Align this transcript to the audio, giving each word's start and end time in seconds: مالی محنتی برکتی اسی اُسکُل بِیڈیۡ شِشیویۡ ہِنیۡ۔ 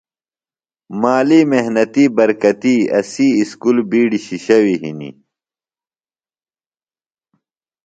مالی 1.01 1.39
محنتی 1.51 2.05
برکتی 2.15 2.75
اسی 2.97 3.27
اُسکُل 3.39 3.77
بِیڈیۡ 3.89 4.23
شِشیویۡ 4.25 4.81
ہِنیۡ۔ 4.81 5.15